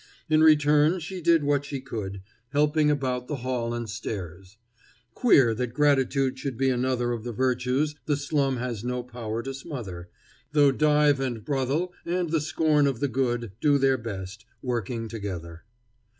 In 0.31 0.41
return 0.41 0.99
she 0.99 1.21
did 1.21 1.43
what 1.43 1.63
she 1.63 1.79
could, 1.79 2.23
helping 2.53 2.89
about 2.89 3.27
the 3.27 3.35
hall 3.45 3.71
and 3.71 3.87
stairs. 3.87 4.57
Queer 5.13 5.53
that 5.53 5.75
gratitude 5.75 6.39
should 6.39 6.57
be 6.57 6.71
another 6.71 7.11
of 7.11 7.23
the 7.23 7.31
virtues 7.31 7.93
the 8.07 8.17
slum 8.17 8.57
has 8.57 8.83
no 8.83 9.03
power 9.03 9.43
to 9.43 9.53
smother, 9.53 10.09
though 10.53 10.71
dive 10.71 11.19
and 11.19 11.45
brothel 11.45 11.93
and 12.03 12.31
the 12.31 12.41
scorn 12.41 12.87
of 12.87 12.99
the 12.99 13.07
good 13.07 13.51
do 13.61 13.77
their 13.77 13.99
best, 13.99 14.43
working 14.63 15.07
together. 15.07 15.65